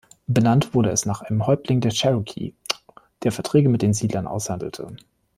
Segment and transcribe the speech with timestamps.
[0.25, 2.55] Benannt wurde es nach einem Häuptling der Cherokee,
[3.21, 4.95] der Verträge mit den Siedlern aushandelte.